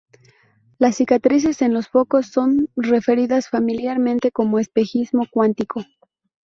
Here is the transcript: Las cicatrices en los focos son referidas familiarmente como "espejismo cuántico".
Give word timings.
Las 0.79 0.95
cicatrices 0.95 1.61
en 1.61 1.75
los 1.75 1.87
focos 1.87 2.25
son 2.25 2.69
referidas 2.75 3.49
familiarmente 3.49 4.31
como 4.31 4.57
"espejismo 4.57 5.27
cuántico". 5.29 5.83